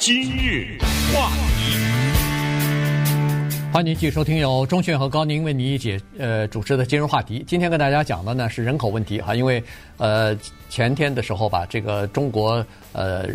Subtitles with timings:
[0.00, 0.78] 今日
[1.12, 1.76] 话题，
[3.70, 7.44] 欢迎继续收听由钟迅和高宁为你解呃主持的今日话题。
[7.46, 9.62] 今天跟大家讲的呢是人口问题哈，因为
[9.98, 10.34] 呃
[10.70, 13.28] 前天的时候吧，这个中国呃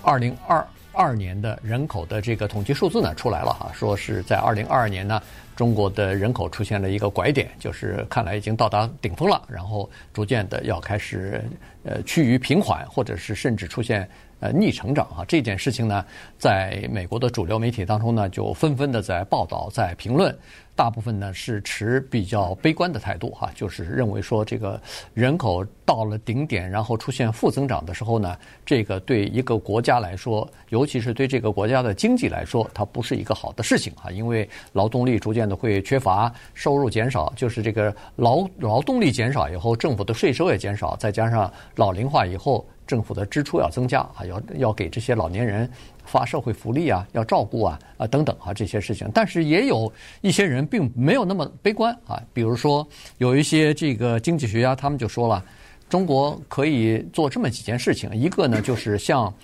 [0.00, 5.20] 二零二二年的人口的这个统计数字呢出来了哈，说是在二零二二年呢。
[5.54, 11.42] 中国的人口出现了一个拐点，就是看来已经到达顶峰了，然后逐渐的要开始
[11.82, 14.06] 呃趋于平缓，或者是甚至出现
[14.40, 15.24] 呃逆成长啊。
[15.26, 16.04] 这件事情呢，
[16.38, 20.36] 在美国的主流媒体当中呢，就纷纷的在报道、在评论。
[20.74, 24.78] 大部分呢是持比较悲观的态度哈，就是认为说这个
[25.14, 28.36] 人口到了顶点，然后出现负增长的时候呢，
[28.66, 45.68] 这个对一个国家来说，尤其是对这个国家的经济来说，它不是一个好的事情啊，因为劳动力逐渐的会缺乏，收入减少，就是这个劳劳动力减少以后，政府的税收也减少，再加上老龄化以后，政府的支出要增加，啊要要给这些老年人。
[46.08, 52.22] 发社会福利啊，要照顾啊，啊等等啊这些事情，但是也有一些人并没有那么悲观啊。
[52.32, 52.86] 比如说，
[53.18, 55.44] 有一些这个经济学家，他们就说了，
[55.88, 59.34] 中国可以做这么几件事情，一个呢就是像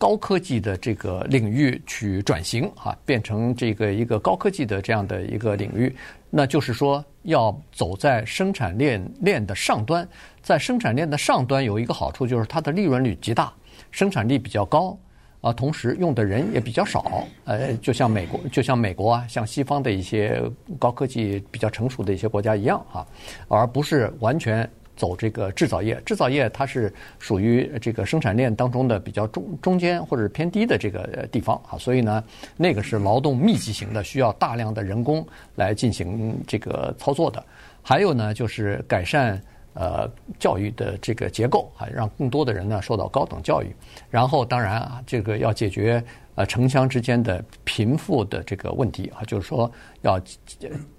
[0.00, 5.94] 高科技的这个领域去转型啊，变成这个一个高科技的这样的一个领域，
[6.30, 10.08] 那就是说要走在生产链链的上端，
[10.40, 13.52] 在生产链的上端有一个好处就是它的利润率极大，
[13.90, 14.98] 生产力比较高。
[15.42, 20.38] 啊，同时用的人也比较少，呃，就像美国，就像美国啊，像西方的一些
[20.78, 23.06] 高科技比较成熟的一些国家一样啊，
[23.48, 26.00] 而不是完全走这个制造业。
[26.04, 32.22] 制造业它是属于这个生产链当中的比较中中间或者偏低的这个地方啊，所以呢，
[32.56, 37.44] 那个是劳动密集型的，需要大量的人工来进行这个操作的。
[37.82, 39.40] 还有呢，就是改善。
[39.72, 43.72] 呃，教育的这个结构啊，让更多的人呢受到高等教育。
[44.10, 46.02] 然后，当然啊，这个要解决
[46.34, 49.70] 呃城乡之间的贫富的这个问题啊，就是说
[50.02, 50.20] 要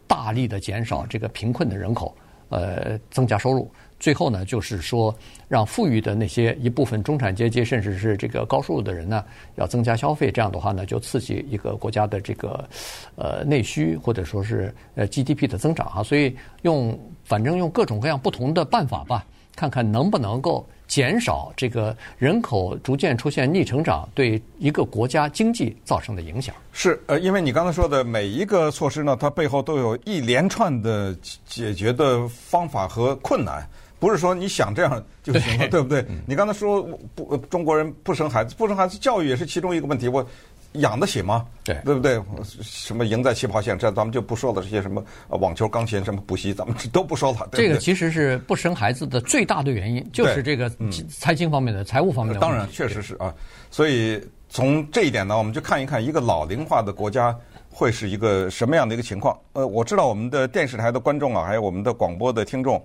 [0.07, 2.15] 大力的减少这个贫困的人口，
[2.51, 3.67] 呃，增加收入。
[3.99, 5.15] 最后呢，就是说
[5.47, 9.23] 让富裕的那些一部分中产阶级，甚至是这个高收入的人呢，
[9.55, 10.31] 要增加消费。
[10.31, 12.67] 这样的话呢，就刺激一个国家的这个
[13.15, 16.03] 呃内需或者说是呃 GDP 的增长啊。
[16.03, 16.99] 所以用。
[17.23, 19.25] 反正用各种各样不同的办法吧，
[19.55, 26.53] 看看能不能够减少这个人口逐渐出现逆成长对一个国家经济造成的影响。
[26.71, 33.67] 是，呃，因为你刚才说的每一个措施呢，它背后都有一连串的解决的方法和困难，
[33.99, 36.05] 不是说你想这样就行了，对，对不对？
[36.25, 36.81] 你刚才说
[37.15, 40.07] 不，中国人不生孩子，不生孩子，教育也是其中一个问题。
[40.07, 40.25] 我。
[40.73, 41.45] 养得起吗？
[41.63, 42.21] 对，对不对？
[42.61, 44.61] 什么赢在起跑线，这咱们就不说了。
[44.61, 47.47] 这些什么网球、钢琴、什么补习，咱们都不说了。
[47.51, 50.71] 对对这个其实是不生孩子的最大的原因，就是这个
[51.09, 52.39] 财经方面的、嗯、财务方面的。
[52.39, 53.33] 当然，确实是啊。
[53.69, 57.35] 所以从这一点呢，我们就看一看一个老龄化的国家
[57.69, 59.37] 会是一个什么样的一个情况。
[59.53, 62.83] 呃，我知道我们的电视台的观众啊，还有我们的广播的听众，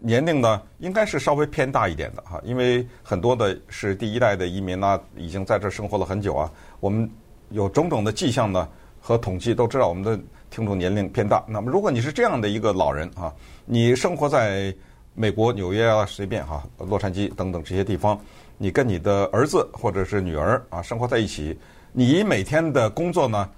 [0.00, 6.50] 年龄呢应该是稍微偏大一点的哈，因为很多的是第一代的移民啊，已经在这生活了很久啊，
[6.80, 7.08] 我们。
[7.52, 8.68] 有种种的迹象呢，
[9.00, 10.16] 和统计都知道我们的
[10.50, 11.44] 听众年龄偏大。
[11.48, 13.34] 那么，如果你是这样的一个老人啊，
[13.64, 14.72] 你生活在
[15.14, 18.16] 美国纽约啊，随便哈，洛杉矶等等这些地方，
[18.56, 21.58] 你跟你的儿子或者是女儿啊生活在一起，
[21.90, 23.50] 你每天的工作呢，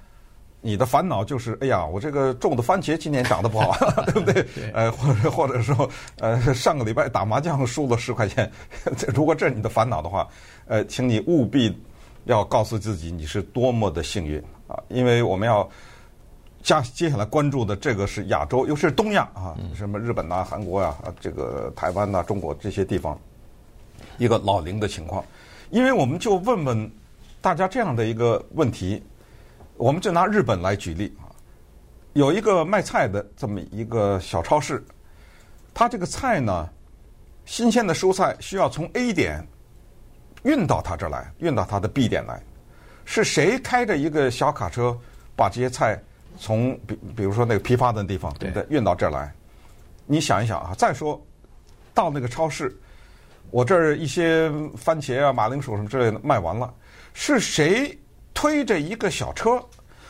[0.63, 4.47] 你的烦恼就是，哎呀，我这个种的番茄今年长得不好， 对不对？
[4.73, 5.91] 呃，或者或者说，
[6.21, 8.51] 呃，上个礼拜打麻将输了十块钱，
[9.13, 10.27] 如果这是你的烦恼的话，
[10.67, 11.77] 呃，请你务必。
[12.27, 14.79] 要告诉自己你是多么的幸运啊！
[14.87, 15.69] 因为我们要
[16.63, 23.19] 加接下来关注的这个是亚洲，尤其是东亚啊，什么日本呐、韩国呀、啊、这个台湾呐、中国这些地方，
[24.19, 25.25] 一个老龄的情况。
[25.71, 26.89] 因为我们就问问
[27.41, 29.03] 大家这样的一个问题，
[29.83, 31.27] 我们就拿日本来举例啊，
[32.13, 34.81] 有一个卖菜的这么一个小超市，
[35.75, 36.69] 它这个菜呢，
[37.47, 39.45] 新鲜的蔬菜需要从 A 点。
[40.45, 42.41] 运到他这儿来，运到他的 B 点来，
[43.05, 44.97] 是谁开着一个小卡车
[45.37, 46.01] 把这些菜
[46.39, 48.65] 从比比如说那个批发的地方，对不对？
[48.69, 49.33] 运到这儿来，
[50.07, 51.21] 你想一想啊，再说
[51.93, 52.73] 到那个超市，
[53.51, 56.73] 我这儿一些番茄啊、马铃薯什么之类的卖完了，
[57.15, 57.97] 是谁
[58.43, 59.65] 推着一个小车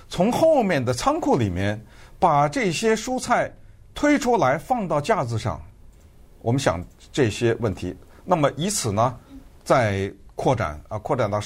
[0.08, 1.78] 从后面的仓库里面
[2.18, 3.54] 把这些蔬菜
[3.92, 5.60] 推出来放到架子上？
[6.40, 6.82] 我们想
[7.12, 7.94] 这些问题，
[8.24, 9.14] 那么以此呢，
[9.62, 11.38] 再扩展啊，扩展到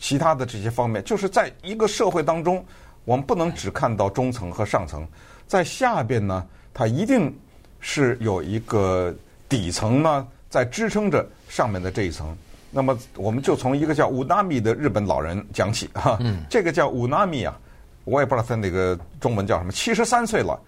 [0.00, 2.62] 其他的这些方面，就是在一个社会当中，
[3.06, 5.08] 我们不能只看到中层和上层，
[5.46, 7.34] 在下边呢，它一定
[7.80, 9.14] 是有一个
[9.48, 12.36] 底层呢，在支撑着上面的这一层。
[12.70, 16.18] 那么我们就从一个叫乌纳米的日本老人讲起哈。
[16.20, 16.44] 嗯。
[16.50, 17.58] 这个叫乌纳米啊，
[18.04, 20.60] 我也不知道他那个中文叫什么，七十三岁了，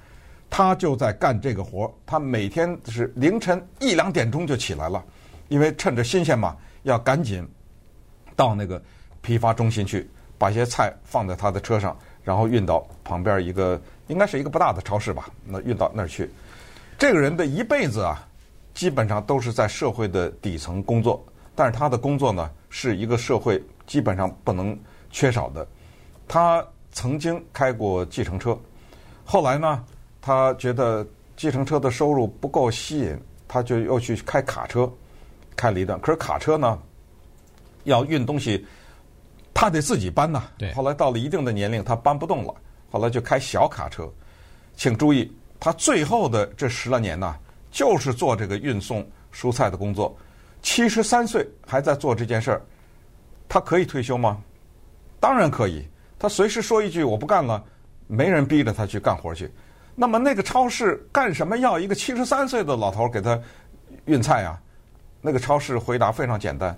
[0.49, 1.91] 他就在干这个活儿。
[2.07, 5.05] 他每天是凌晨一两点钟就起来了，
[5.49, 7.47] 因为趁着新鲜嘛，要赶紧
[8.35, 8.83] 到那个
[9.21, 10.09] 批发中心去，
[10.39, 16.31] 把一些菜放在他的车上，然后运到旁边一个应该是一个不大的超市吧，那运到那儿去。
[16.99, 18.27] 这个人的一辈子啊，
[18.73, 21.23] 基本上都是在社会的底层工作。
[21.55, 24.79] 但是他的工作呢，是一个社会基本上不能
[25.11, 25.67] 缺少的。
[26.27, 28.59] 他曾经开过计程车，
[29.25, 29.85] 后来呢，
[30.21, 31.07] 他觉得
[31.37, 33.19] 计程车的收入不够吸引，
[33.49, 34.91] 他就又去开卡车，
[35.57, 36.01] 开了一段。
[36.01, 36.79] 可是卡车呢，
[37.85, 38.65] 要运东西，
[39.53, 40.45] 他得自己搬呐。
[40.75, 42.55] 后来到了一定的年龄，他搬不动了，
[42.91, 44.09] 后来就开小卡车。
[44.77, 47.37] 请注意，他最后的这十来年呢，
[47.71, 50.17] 就是做这个运送蔬菜的工作。
[50.63, 52.63] 七十三岁还在做这件事儿，
[53.49, 54.41] 他可以退休吗？
[55.19, 55.87] 当然可以，
[56.19, 57.63] 他随时说一句“我不干了”，
[58.07, 59.51] 没人逼着他去干活去。
[59.95, 63.39] 那么那个超市干什么要一个七十三岁的老头给他
[64.07, 64.59] 运菜啊？
[65.21, 66.75] 那个超市回答非常简单：“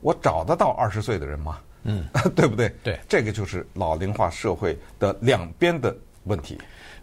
[0.00, 2.74] 我找得到二十岁的人吗？”嗯， 对不对？
[2.82, 5.94] 对，这个就是老龄化社会的两边的
[6.24, 6.58] 问题。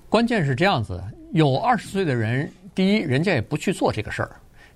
[0.07, 1.03] 关键是这样子：
[1.33, 4.29] 有二十岁的人，第一，人家也不去做这个事儿；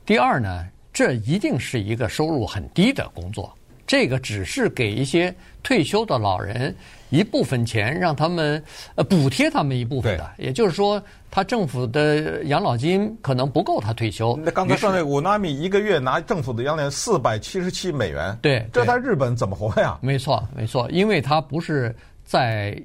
[0.06, 0.68] 第二呢。
[0.94, 3.52] 这一定是一个收入很低的工作，
[3.88, 6.74] 这个只是给一些退休的老人
[7.10, 8.64] 一部分钱，让他们
[8.94, 10.32] 呃补贴他们一部分的。
[10.38, 11.02] 也就是说，
[11.32, 14.40] 他政府的养老金可能不够他退休。
[14.44, 19.98] 那刚才说那五纳米一个月拿政府的养老金四百七十七美元，对，这在日本怎么活呀？
[20.00, 22.80] 没错，没错，因为他不是在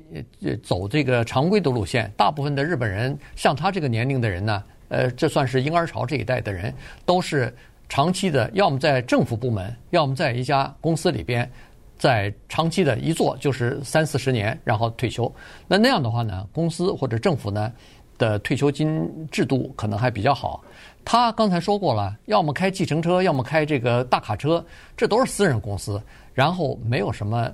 [0.62, 2.10] 走这个常规的路线。
[2.16, 6.72] 大部分的日本人像他这个年龄的人呢，呃，这算是婴儿潮这一代的人，
[7.04, 7.54] 都是。
[7.88, 11.50] 长期的，要么在政府部门，要么在一家公司里边，
[11.96, 15.32] 在长期的一做就是三四十年，然后退休。
[15.66, 17.72] 那那样的话呢，公司或者政府呢
[18.18, 20.62] 的退休金制度可能还比较好。
[21.04, 24.62] 他刚才说过了，要么开计程车，要么开这个大卡车，
[24.96, 26.00] 这都是私人公司，
[26.34, 27.50] 然后没有什么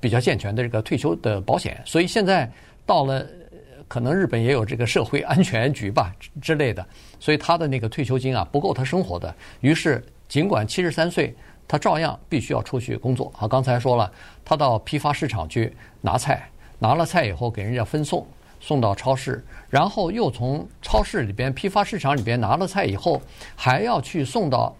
[0.00, 1.80] 比较健全的这个退休的保险。
[1.84, 2.50] 所以现在
[2.86, 3.26] 到了。
[3.90, 6.86] 可能日本也有这个社会安全局吧之类的，
[7.18, 9.34] 所以他的那个退休金啊不够他生活的。
[9.62, 11.34] 于是，尽管七十三岁，
[11.66, 13.32] 他照样必须要出去工作。
[13.36, 14.08] 啊，刚才说了，
[14.44, 16.48] 他到批发市场去拿菜，
[16.78, 18.24] 拿了菜以后给人家分送，
[18.60, 23.20] 送到超市，然后又从超市里边、批发市场里边拿了菜以后，
[23.56, 24.72] 还要去送到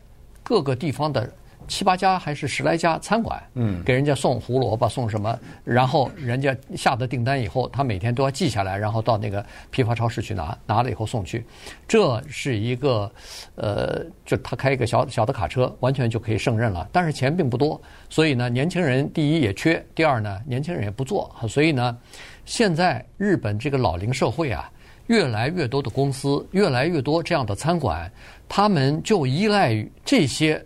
[0.44, 1.28] 各个地方的。
[1.70, 5.38] 七八家还是十来家餐馆，嗯，给人家送胡萝卜，送什么？
[5.62, 11.46] 然后人家下的订单以后，他每天都要记下来，然后到那个批发超市去拿，拿了以后送去。
[11.86, 13.10] 这是一个，
[13.54, 16.88] 呃，就他开一个小小的卡车，完全就可以胜任了。
[16.90, 21.32] 但是钱并不多，所以呢，年轻人第一也缺，第二呢，年轻人也不做。
[21.48, 21.96] 所以呢，
[22.44, 24.68] 现在日本这个老龄社会啊，
[25.06, 28.10] 越来越多的公司，越来越多这样的餐馆，
[28.48, 30.60] 他们就依赖于这些。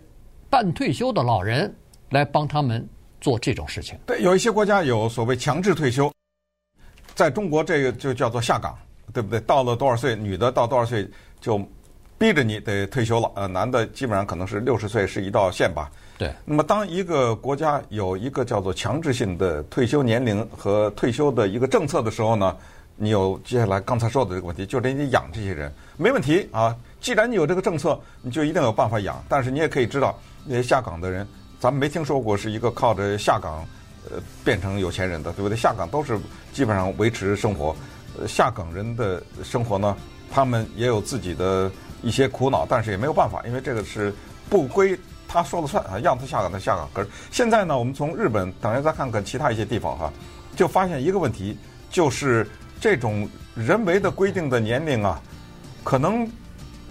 [0.55, 1.75] 半退休的老人
[2.11, 2.87] 来帮他们
[3.19, 3.99] 做这种事情。
[4.05, 6.09] 对，有一些国家有所谓强制退休，
[7.13, 8.73] 在中国这个就叫做下岗，
[9.13, 9.37] 对不对？
[9.41, 11.05] 到了多少岁，女的到多少岁
[11.41, 11.57] 就
[12.17, 13.29] 逼着你得退休了。
[13.35, 15.91] 呃，男的基本上可能是六十岁是一道线吧。
[16.17, 16.33] 对。
[16.45, 22.55] 那么，当一个国家有一个叫做强制性的退休年龄和退休的一个政策的时候呢，
[22.97, 26.75] 你有接下来刚才说的这个问题，就得你养这些人，没问题啊。
[27.01, 29.23] 既然你有这个政策，你就一定有办法养。
[29.27, 30.17] 但是你也可以知道。
[30.47, 31.27] 那些下岗的人，
[31.59, 33.65] 咱们没听说过是一个靠着下岗，
[34.09, 35.57] 呃，变成有钱人的，对不对？
[35.57, 36.19] 下岗都是
[36.53, 37.75] 基本上维持生活。
[38.17, 39.97] 呃，下岗人的生活呢，
[40.31, 41.69] 他们也有自己的
[42.01, 44.13] 一些苦恼，但是也没有办法，因为这个是
[44.49, 44.97] 不归
[45.27, 46.87] 他说了算啊，让他下岗他下岗。
[46.93, 50.13] 可是现在呢，我们从日本，等下再看看其他一些地方哈，
[50.55, 51.57] 就发现一个问题，
[51.89, 52.47] 就是
[52.79, 55.21] 这种人为的规定的年龄啊，
[55.83, 56.27] 可能。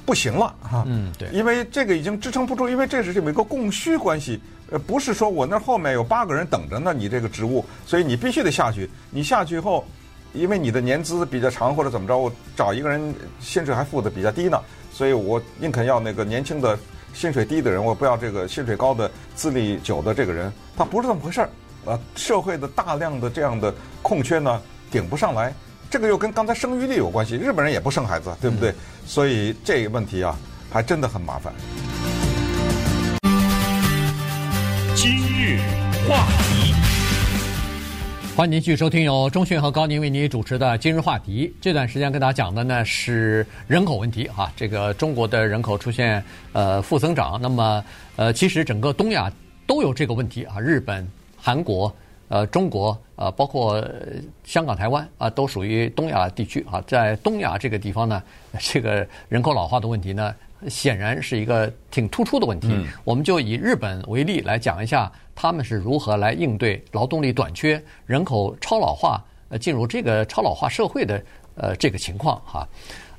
[0.07, 4.39] 不行了哈，嗯，对，因为这个已经支撑不住，因为这是这么一个供需关系，
[4.71, 8.87] 呃，不是说我那后面有八个人等着呢，你这个职务，所以你必须得下去。
[9.09, 9.83] 你下去以后，
[10.35, 14.61] 因为你的年资比较长或者怎么着，我找一个人薪水还付的比较低呢，
[14.93, 16.79] 所以我宁肯要那个年轻的
[17.15, 20.53] 薪水低的人，我不要这个薪水高的资历久的这个人。
[20.77, 21.49] 他不是这么回事儿，
[21.87, 24.61] 啊，社会的大量的这样的空缺呢，
[24.91, 25.51] 顶不上来。
[25.95, 28.71] 这个又跟刚才生育率有关系，日本人也不生孩子，对不对？
[28.71, 28.75] 嗯、
[29.07, 30.37] 所以这个问题啊，
[30.69, 31.55] 还真的很麻烦。
[34.97, 35.61] 今日
[36.09, 36.75] 话题，
[38.35, 41.55] 欢迎您继续收听由中讯和高宁为您主持的今日话题。
[41.61, 46.21] 这段时间跟大家讲的呢是人口问题啊，这个中国的人口出现
[46.53, 47.85] 呃负增长，那么
[48.17, 49.31] 呃其实整个东亚
[49.65, 51.09] 都有这个问题啊，日本、
[51.41, 51.95] 韩国、
[52.35, 53.81] 呃中国呃包括
[54.43, 58.21] 香港、台湾啊都属于东亚地区啊，在东亚这个地方呢，
[58.59, 60.35] 这个人口老化的问题呢。
[60.67, 62.69] 显然是一个挺突出的问题。
[62.71, 71.23] 嗯、我们就以日本为例来讲一下，他们是如何来应对劳动力短缺、人口超老化、呃进入这个超老化社会的
[71.55, 72.67] 呃这个情况哈。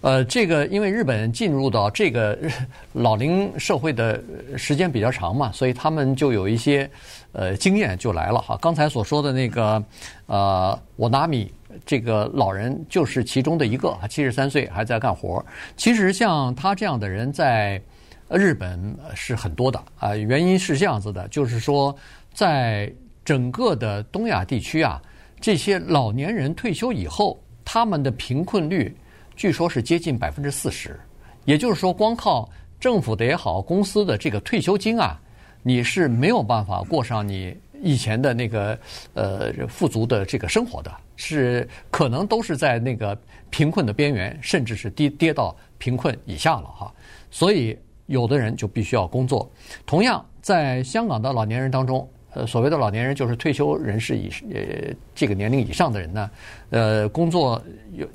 [0.05, 2.37] 呃，这个因为日本进入到这个
[2.93, 4.21] 老龄社会的
[4.55, 6.87] 时间比较长嘛，所以他们就有一些
[7.31, 8.55] 呃经验就来了哈。
[8.61, 9.83] 刚才所说的那个
[10.27, 11.51] 呃，我纳米。
[11.85, 15.45] 这个老人就是其中的一个，七十三岁还在干活。
[15.75, 17.81] 其实像他这样的人在
[18.29, 20.15] 日本是很多的啊。
[20.15, 21.93] 原因是这样子的，就是说
[22.33, 22.89] 在
[23.25, 25.01] 整个的东亚地区啊，
[25.41, 28.95] 这些老年人退休以后，他们的贫困率
[29.35, 30.99] 据说是接近百分之四十。
[31.45, 32.49] 也就是说，光靠
[32.79, 35.19] 政府的也好，公司的这个退休金啊，
[35.61, 38.77] 你是没有办法过上你以前的那个
[39.13, 40.91] 呃富足的这个生活的。
[41.17, 43.17] 是可能都是在那个
[43.49, 46.93] 贫困的边缘，甚至是跌跌到贫困以下了哈。
[47.31, 47.77] 所以
[48.07, 49.49] 有的人就必须要工作。
[49.85, 56.29] 同样，在香港的老年人当中，呃，所谓的老年人就是退休人士以呃这个年龄以上的人呢，
[56.69, 57.61] 呃，工作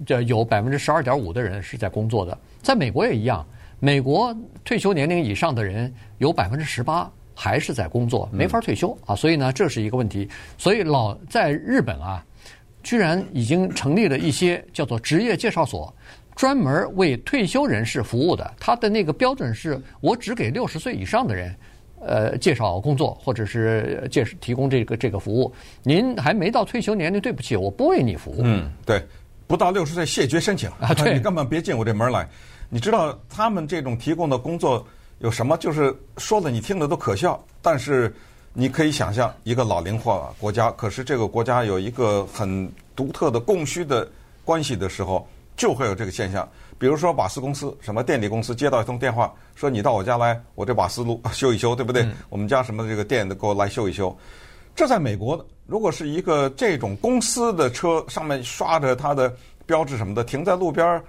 [0.06, 2.38] 有有百分之十二点五的人是在工作的。
[2.62, 3.44] 在美国也一样，
[3.80, 4.32] 美国
[4.64, 9.16] 退休年龄以上的人有百分之十八还是在工作，没法退休啊。
[9.16, 10.28] 所以呢，这是一个问题。
[10.56, 12.24] 所以老在日本啊。
[12.82, 15.94] 居然已经成立了一些叫做职业介绍所，
[16.34, 18.54] 专门为退休人士服务的。
[18.58, 21.54] 他的那个标准是我只给六十岁以上的人，
[22.00, 25.52] 呃，介绍工作或者是介提供这个这个服务。
[25.82, 28.40] 您还没到退休年龄，对不起，我不为你服务。
[28.42, 29.00] 嗯，对，
[29.46, 30.92] 不到六十岁谢绝申请啊！
[30.94, 32.28] 对，你根本别进我这门来。
[32.68, 34.86] 你知道他们这种提供的工作
[35.18, 35.56] 有什么？
[35.58, 38.12] 就是说的你听着都可笑，但是。
[38.52, 44.10] 你可以想象一个老龄化国家，可是这个国家有一个很独特的供需的
[44.44, 45.24] 关系的时候，
[45.56, 46.46] 就会有这个现象。
[46.80, 52.08] 比如说瓦斯公司、什么电力公司接到一通电话，说你到我家来，我这瓦斯炉 修一修，对不对？
[52.30, 54.16] 我们家什么这个电的给我来修一修。
[54.74, 59.30] 这在美国，如果是一个这种公司的车上面刷着它的
[59.66, 61.02] 标志什么的，停在路边，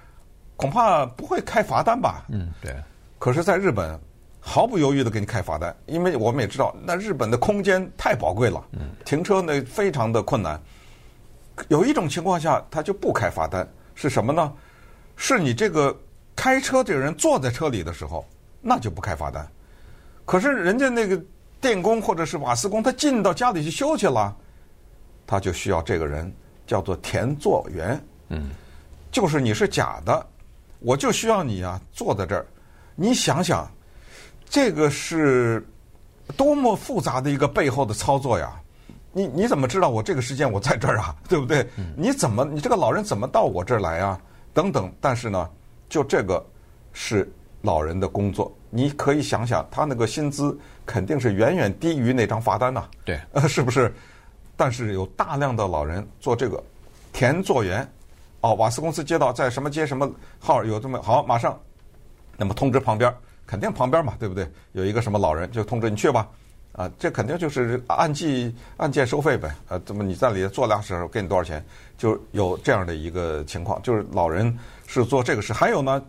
[0.58, 2.26] 恐怕不会开罚单吧？
[2.28, 2.76] 嗯，对。
[3.18, 3.98] 可是，在日本。
[4.44, 8.66] 毫不犹豫的给你开罚单，因为我们也知道，那日本的空间太宝贵了，
[9.06, 10.60] 停车呢非常的困难。
[11.68, 14.52] 有一种情况下，他就不开罚单，是什么呢？
[15.24, 15.96] 是你这个
[16.36, 18.26] 开车这个人坐在车里的时候，
[18.60, 19.48] 那就不开罚单。
[20.26, 21.22] 可是人家那个
[21.62, 24.36] 电工或者是瓦斯工，他进到家里去修去了，
[25.28, 26.34] 他就需要这个人
[26.66, 28.50] 叫做田作员，嗯，
[29.12, 30.26] 就是你是假的，
[30.80, 32.44] 我就需要你啊坐在这儿，
[32.96, 33.70] 你想想。
[34.50, 35.64] 这个是
[36.36, 38.60] 多么复杂的一个背后的操作呀！
[39.14, 41.16] 你你怎么知道我这个时间我在这儿啊？
[41.30, 41.66] 对不对？
[41.96, 44.20] 你怎么你这个老人怎么到我这儿来啊？
[44.54, 44.92] 等等。
[45.00, 45.50] 但是呢，
[45.90, 46.44] 就这个
[46.94, 47.32] 是
[47.62, 52.88] 老人的工作，你可以想想，他那个薪资肯定是远远低于那张罚单呐。
[53.06, 53.94] 对，呃 是不是？
[54.56, 56.64] 但是有大量的老人做这个
[57.12, 57.90] 填作员，
[58.42, 61.60] 哦，瓦斯公司接到在什么街什么号有这么好，马上
[62.38, 63.14] 那么通知旁边。
[63.48, 64.50] 肯定旁边嘛，对不对？
[64.72, 66.26] 有一个什么老人就通知你去吧，
[66.74, 71.64] 啊，这肯定就是按计按件收费呗，啊，怎么你在里坐两小时给你多少钱？
[71.98, 75.52] 就有这样的一个情况，就是老人是做这个事。
[75.52, 76.02] 还有呢，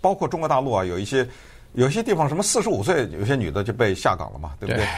[0.00, 1.26] 包括中国大陆啊，有一些
[1.72, 4.84] 有些地方什么四十五岁有些女的就被下岗了嘛，对不对？
[4.84, 4.88] 对。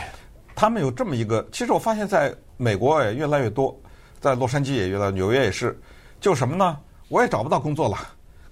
[0.54, 3.78] 他们有这么一个，其实我发现在美国也越来越多，
[4.20, 5.78] 在洛杉矶也越来，纽约也是，
[6.20, 6.78] 就什么呢？
[7.08, 7.96] 我也找不到工作了，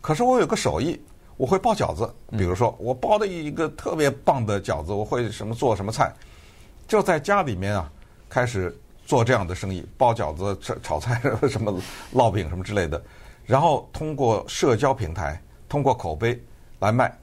[0.01, 1.01] 可是我有个手艺。
[1.37, 6.13] 我会包饺子，比如说我包的一个特别棒的饺子，我会什么做什么菜，
[6.89, 7.89] 就在家里面啊，
[8.29, 11.73] 开始做这样的生意，包饺子、炒 炒菜、 什么
[12.15, 13.01] 烙饼什么之类的，
[13.45, 16.43] 然后通过社交平台、通过口碑
[16.81, 17.17] 来卖，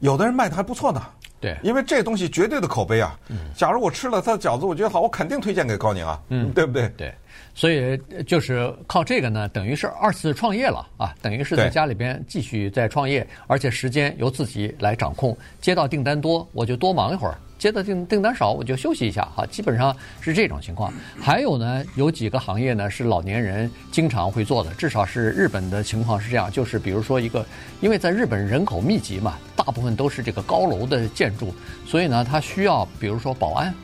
[0.00, 1.00] 有的人卖的还不错呢。
[1.38, 3.16] 对，因为这东西绝对的口碑啊。
[3.54, 6.20] 假如我吃了他的饺子，我觉得好，我肯定推荐给高宁啊。
[6.30, 6.88] 嗯，对不对？
[6.96, 7.14] 对。
[7.56, 11.14] 所以就是靠这个呢，等于是二次创业了啊！
[11.22, 15.34] 等于是在家里边继续在创业，而且时间由自己来掌控。
[15.58, 19.22] 接到订单多，我就多忙一会儿；接到订订单少，我就休息一下。
[19.34, 20.92] 哈，基本上是这种情况。
[21.18, 26.52] 还有呢，有几个行业呢是老年人经常会做的，至少是日本的情况是这样。
[26.52, 27.42] 就是比如说一个，
[27.80, 31.54] 因为在日本人口密集嘛，大部分都是这个高楼的建筑，
[31.86, 33.74] 所以呢，他需要比如说保安。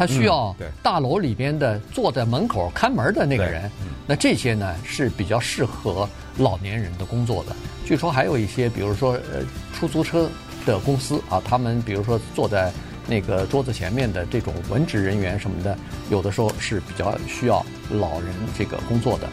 [0.00, 3.70] 他需要大楼里边的坐在门口看门的那个人。
[4.06, 7.54] 那这些呢是比较适合老年人的工作的。
[7.84, 10.30] 据说还有一些，比如说呃出租车
[10.64, 12.72] 的公司啊，他们比如说坐在
[13.06, 15.76] 那个桌子前面的这种文职人员什么的，
[16.08, 19.28] 有的时候是比较需要老人这个工作的。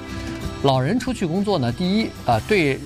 [0.63, 2.77] 老人出去工作呢，第一啊，对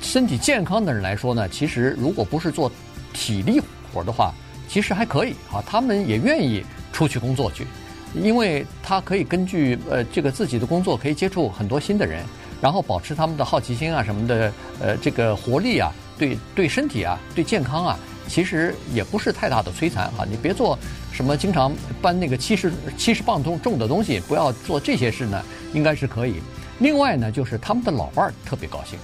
[0.00, 2.72] 身体健康的人来说呢，其实如果不是做
[3.12, 3.60] 体力
[3.92, 4.32] 活的话，
[4.70, 7.66] 其实还可以啊，他们也愿意出去工作去，
[8.14, 12.24] 因为他可以根据呃这个自己的工作可以接触很多新的人，
[12.62, 17.98] 然后保持他们的好奇心啊什么的，呃这个活力啊，对对身体啊，对健康啊，
[18.28, 20.24] 其实也不是太大的摧残啊。
[20.30, 20.78] 你别做
[21.10, 25.42] 什么经常搬那个七十七十磅重重的东西，不要做这些事呢，
[25.74, 26.36] 应该是可以。
[26.78, 28.96] 另外呢，就是他们的老伴儿特别高兴，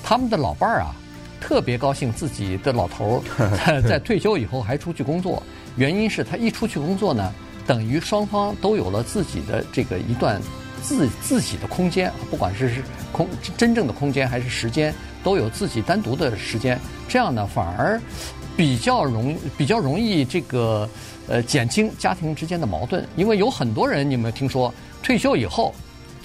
[0.00, 0.94] 他们的老伴儿啊，
[1.40, 5.42] 特别高兴自己的老头儿 在在退休以后还出去工作，
[5.76, 7.32] 原因是他一出去工作呢，
[7.66, 10.40] 等于双方都有了自己的这个一段
[10.82, 16.78] 自自己的空间，不管是空真正的空间还是时间，都有自己单独的时间，
[17.08, 18.00] 这样呢反而
[18.56, 20.88] 比较容比较容易这个
[21.28, 25.74] 呃减轻家庭之间的矛盾，因为有很多人你有没有听说退休以后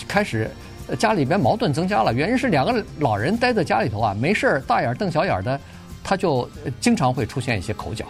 [0.07, 0.49] 开始。
[0.97, 5.59] 家里边矛盾增加了，原因是两个老人待在家里头啊，没事儿大眼瞪小眼的，
[6.03, 6.49] 他就
[6.79, 8.05] 经常会出现一些口角。